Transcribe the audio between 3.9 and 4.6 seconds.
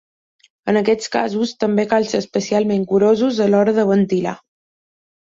ventilar.